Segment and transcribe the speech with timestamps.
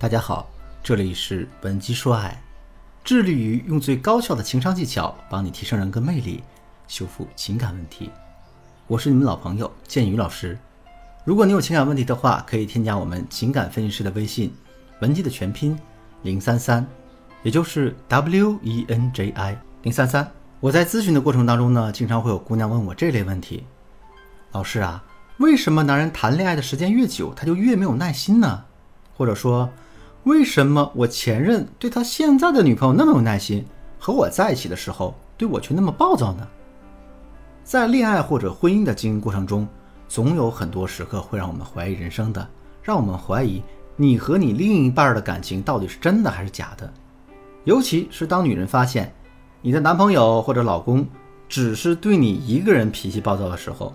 [0.00, 0.48] 大家好，
[0.80, 2.40] 这里是文姬说爱，
[3.02, 6.44] 致力于用最高效的情商技巧帮你提升人格魅力，
[6.86, 8.08] 修复情感问题。
[8.86, 10.56] 我是你们老朋友建宇老师。
[11.24, 14.54] 如果你有情感问题的话，可以添加我们情感分析师的微信，
[15.00, 15.76] 文姬的全拼
[16.22, 16.86] 零三三，
[17.42, 20.30] 也就是 W E N J I 零三三。
[20.60, 23.66] 我在咨询的过程当中呢，经常会有姑娘问我这类问题：
[24.52, 25.02] 老师啊，
[25.38, 28.64] 为什么男人谈恋爱的时间越久，他就越没有耐心呢？
[29.16, 29.68] 或者说，
[30.28, 33.64] 为什么我前任对他现在的女朋友那么有耐心，
[33.98, 36.46] 和我在一起的时候对我却那么暴躁呢？
[37.64, 39.66] 在恋爱或者婚姻的经营过程中，
[40.06, 42.46] 总有很多时刻会让我们怀疑人生的，
[42.82, 43.62] 让我们怀疑
[43.96, 46.92] 你和你另一半的感情到底是真的还是假的。
[47.64, 49.10] 尤其是当女人发现
[49.62, 51.08] 你的男朋友或者老公
[51.48, 53.94] 只是对你一个人脾气暴躁的时候，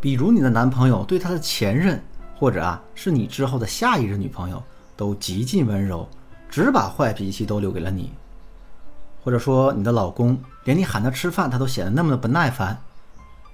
[0.00, 2.00] 比如你的男朋友对他的前任，
[2.38, 4.62] 或者啊是你之后的下一任女朋友。
[5.00, 6.06] 都极尽温柔，
[6.50, 8.12] 只把坏脾气都留给了你，
[9.24, 12.78] 或者说你的老公连你喊他吃饭，他都显得那么的不耐烦，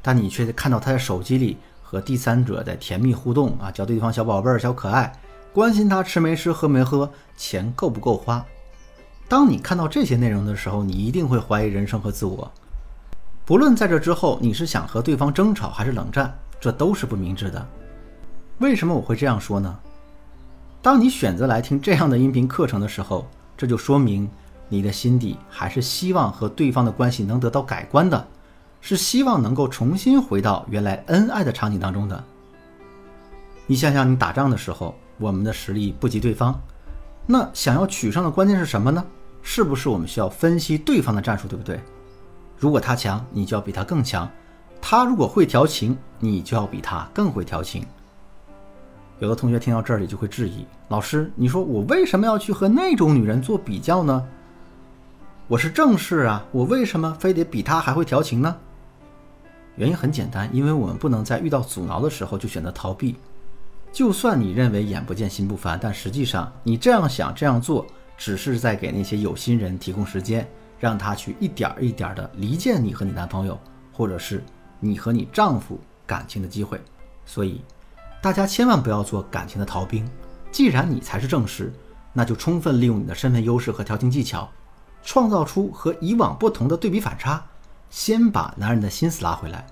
[0.03, 5.13] 但你却看到他在手机里和第三者在甜蜜互动啊，叫对方小宝贝儿、小可爱，
[5.53, 8.45] 关心他吃没吃、喝没喝、钱够不够花。
[9.29, 12.51] 当你看到这些内容的时候，你一定会怀疑人生和自我。
[13.45, 17.65] 不论在这之后你是想和对方争吵还是冷战，这都是不明智的。
[18.59, 19.79] 为什么我会这样说呢？
[20.87, 24.31] 当你选择来听这样的音频课程的时候，这就说明
[24.69, 28.25] 你的心底还是希望和对方的关系能得到改观的，
[28.81, 32.23] 是希望能够重新回到原来恩爱的场景当中的。
[33.67, 36.57] 你想想，你打仗的时候，我们的实力不及对方，
[37.27, 39.05] 那想要取胜的关键是什么呢？
[39.43, 41.81] 是不是我们需要分析对方的战术，对不对？
[42.57, 44.25] 如果他强，你就要比他更强；
[44.81, 47.85] 他如果会调情，你就要比他更会调情。
[49.19, 54.23] 有的同学听到这里就会质疑老师：“你说我为什么要去和那种女人做比较呢？
[55.49, 58.55] 我是正室啊，我为什么非得比她还会调情呢？”
[59.77, 63.17] 原因很简单，因为我们不能在遇到阻挠的时候就选择逃避。
[63.91, 67.87] 就算你认为眼不见心不烦，但实际上你这样想这样做，
[68.19, 70.47] 只是在给那些有心人提供时间，
[70.79, 73.59] 让他去一点一点的离间你和你男朋友，
[73.95, 74.45] 或者是
[74.79, 76.79] 你和你丈夫感情的机会。
[77.25, 77.63] 所以。
[78.27, 80.05] 大家千万不要做感情的逃兵。
[80.51, 81.73] 既然你才是正室，
[82.13, 84.51] 那就充分利用你的身份优势和调情技巧，
[85.05, 87.41] 创造出和以往不同的对比反差。
[87.89, 89.65] 先把男人的心思拉回来，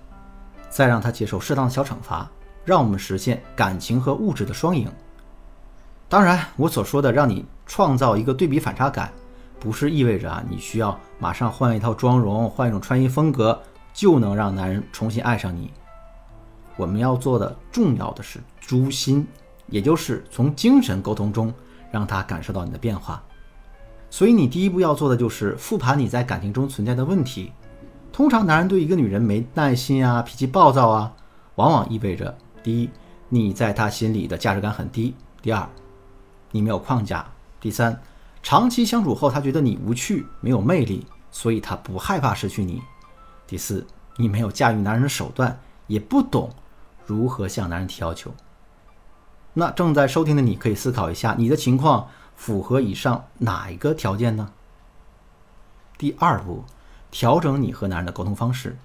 [0.71, 2.31] 再让他接受适当的小惩罚，
[2.65, 4.89] 让我们实现感情和物质的双赢。
[6.09, 9.13] 当然，我所说的让你创造一个对比反差感，
[9.59, 13.61] 不是意味着啊你需要马上换一套妆容、换一种穿衣风格，
[13.93, 15.73] 就能让男人重新爱上你。
[16.77, 19.27] 我们要做的重要的是诛心，
[19.69, 21.53] 也就是从精神沟通中
[21.91, 23.23] 让他感受到你的变化。
[24.11, 27.53] 所以你第一步要做的就是复盘你在感情中存在的问题。
[28.13, 31.13] 通常男人对一个女人没耐心啊、脾气暴躁啊，
[31.57, 32.89] 往往意味着：第一，
[33.29, 35.69] 你在他心里的价值感很低；第二，
[36.53, 37.25] 你没有框架；
[37.61, 38.01] 第三，
[38.41, 42.81] 长期相处后他觉得你无趣、没有魅力，所以他不害怕失去你；
[43.49, 43.85] 第四，
[44.17, 45.59] 你没有驾驭男人的手段，
[45.89, 46.49] 也不懂。
[47.07, 48.33] 如何向男人提要求？
[49.53, 54.51] 那正在收听的你可以思考一下，你的情况符合以上哪一个条件呢？
[55.97, 56.65] 第二步，
[57.11, 58.77] 调整你和男人的沟通方式。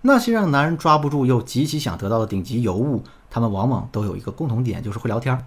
[0.00, 5.46] 那些让男人抓不住又极其想得到的顶级尤物，他们往往都有一个共同点，就是会聊天，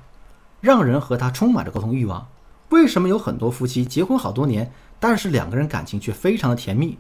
[0.62, 2.28] 让人和他充满着沟通欲望。
[2.70, 7.00] 为什么有很多夫妻结婚好多年，但是两个人感情却非常的甜蜜？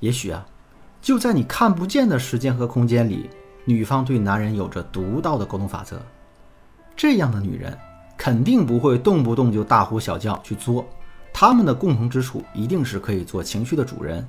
[0.00, 0.46] 也许啊，
[1.02, 3.28] 就在你看不见的时间和空间里。
[3.64, 6.00] 女方对男人有着独到的沟通法则，
[6.94, 7.76] 这样的女人
[8.16, 10.86] 肯定不会动不动就大呼小叫去作。
[11.32, 14.26] 他们的共同之处一定是可以做情绪的主人，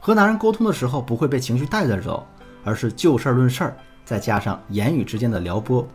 [0.00, 2.26] 和男人沟通的时候不会被情绪带着走，
[2.64, 5.86] 而是就事论事儿，再加上言语之间的撩拨。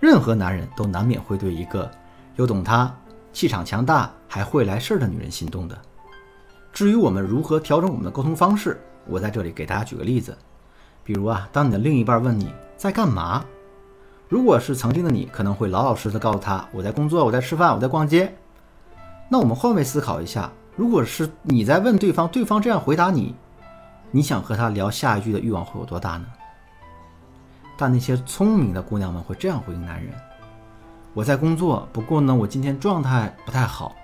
[0.00, 1.90] 任何男人都难免会对一个
[2.36, 2.92] 又懂他、
[3.32, 5.78] 气场强大还会来事儿的女人心动的。
[6.72, 10.36] 至于我们如何调整我们的沟通方式，我在这里给大家举个例子。
[11.04, 13.44] 比如啊，当你的另一半问你在干嘛，
[14.28, 18.34] 如果是曾经的你，可能会老老实实的告诉他我在工作，我在吃饭，我在逛街。
[19.28, 23.34] 那我们换位思考一下，如果是你在问对方，对方这样回答你，
[24.10, 26.26] 你想和他聊下一句的欲望会有多大呢？
[27.76, 30.14] 但那些聪明的姑娘们会这样回应男人：
[31.14, 33.96] 我在工作，不过呢，我今天状态不太好。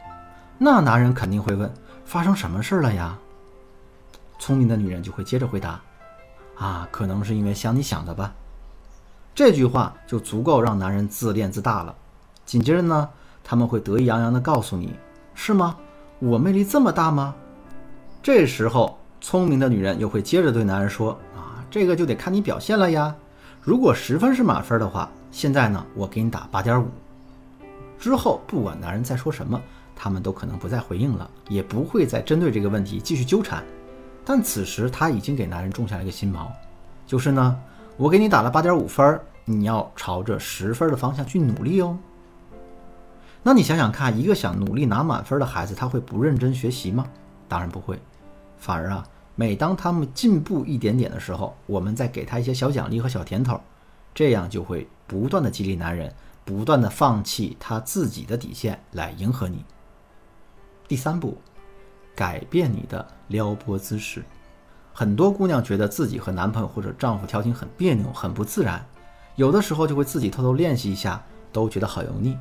[0.58, 1.72] 那男人肯定会问
[2.04, 3.16] 发生什么事了呀？
[4.38, 5.80] 聪明的女人就会接着回答。
[6.58, 8.34] 啊，可能是因为想你想的吧，
[9.34, 11.94] 这句话就足够让男人自恋自大了。
[12.44, 13.08] 紧接着呢，
[13.44, 14.94] 他们会得意洋洋地告诉你
[15.34, 15.76] ：“是吗？
[16.18, 17.34] 我魅力这么大吗？”
[18.20, 23.14] 这时候，聪明的女人又会接着对男人说：“啊，这个就得看你表现了呀。
[23.60, 26.88] 如果十分是满分的话，现在呢，我给你打八点五。”
[28.00, 29.60] 之后，不管男人再说什么，
[29.94, 33.62] 他们都可能不再回应了，也不会再针对这个问题继续纠缠。
[34.30, 36.48] 但此时，他已经给男人种下了一个心锚，
[37.06, 37.58] 就是呢，
[37.96, 41.98] 我给你打了八点五分，你要朝着十分的方向去努力哦。
[43.42, 47.06] 那你想想看，一个想努力拿满分的孩子，他会不认真学习吗？
[47.48, 47.98] 当然不会。
[48.58, 49.02] 反而啊，
[49.34, 53.58] 每当他们进步一点点的时候，我们再给他一些小奖励和小甜头，
[54.14, 56.14] 这样就会不断的激励男人，
[56.44, 59.64] 不断的放弃他自己的底线来迎合你。
[60.86, 61.38] 第三步，
[62.18, 64.24] 改变你的撩拨姿势。
[64.92, 68.84] 很多姑娘觉得自己和男朋友或者丈夫调情很别扭，很不自然，
[69.36, 72.36] 有的时候就会自己偷偷练习一下，都觉得好油腻。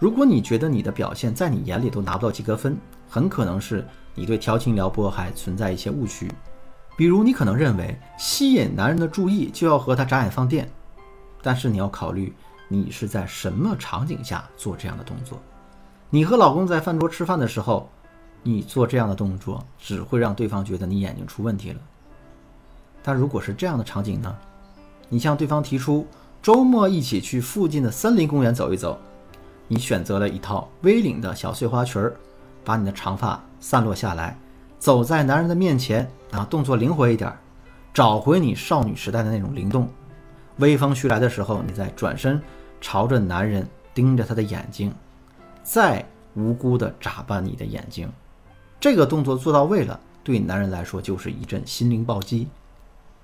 [0.00, 2.76] 如果你觉得你的表现在你眼里都拿不到及格分，
[3.08, 3.86] 很可能是。
[4.16, 6.28] 你对调情撩拨还存在一些误区，
[6.96, 10.68] 比如你可能认为吸引男人的注意就要和他眨眼放电，
[11.40, 12.34] 但是你要考虑
[12.66, 15.40] 你是在什么场景下做这样的动作。
[16.10, 17.88] 你和老公在饭桌吃饭的时候，
[18.42, 21.80] 你做这样的动作只会让对方觉得你眼睛出问题了。
[23.02, 24.34] 但如果是这样的场景呢？
[25.08, 26.06] 你向对方提出
[26.42, 28.98] 周末一起去附近的森林公园走一走，
[29.66, 32.14] 你选择了一套 V 领的小碎花裙儿。
[32.64, 34.36] 把你的长发散落下来，
[34.78, 37.32] 走在男人的面前啊，动作灵活一点，
[37.94, 39.88] 找回你少女时代的那种灵动。
[40.58, 42.38] 微风徐来的时候，你再转身
[42.78, 44.92] 朝着男人盯着他的眼睛，
[45.62, 46.04] 再
[46.34, 48.06] 无辜的眨巴你的眼睛。
[48.80, 52.48] 这个动作做到位了，对男人来说就是一阵心灵暴击。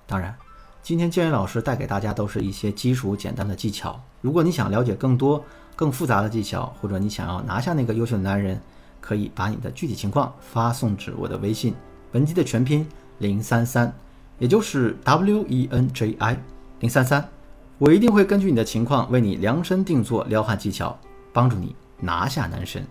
[0.05, 0.35] 当然，
[0.83, 3.99] 今天建宇老师带给大家都是一些基础简单的技巧。
[4.21, 5.43] 如果你想了解更多
[5.75, 8.59] 更复杂的技巧，或者你想要拿下那个优秀的男人。
[9.01, 11.75] 可以把你的具体情况发送至我的微信，
[12.13, 12.83] 文姬的全拼
[13.19, 13.93] 零三三，
[14.39, 16.35] 也就是 W E N J I
[16.79, 17.29] 零三三，
[17.77, 20.97] 我一定会根据你的情况为你量身定做撩汉技巧，
[21.31, 22.83] 帮助你拿下男神。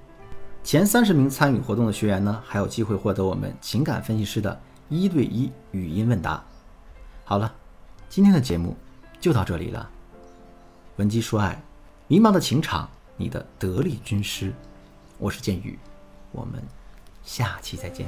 [0.65, 4.59] 前三十名参与活动的学员呢，还有机会获得我们情感分析师的
[4.89, 6.43] 一对一语音问答。
[7.23, 7.55] 好了，
[8.09, 8.75] 今天的节目
[9.21, 9.91] 就到这里了。
[10.97, 11.63] 文姬说爱，
[12.09, 12.89] 迷茫的情场，
[13.19, 14.55] 你的得力军师，
[15.19, 15.79] 我是剑宇。
[16.33, 16.63] 我们
[17.23, 18.07] 下期再见。